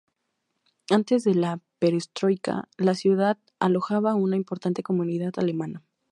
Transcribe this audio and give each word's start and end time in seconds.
Antes 0.89 1.23
de 1.25 1.35
la 1.35 1.59
perestroika 1.77 2.67
la 2.77 2.95
ciudad 2.95 3.37
alojaba 3.59 4.15
una 4.15 4.35
importante 4.35 4.81
comunidad 4.81 5.33
alemana. 5.37 5.83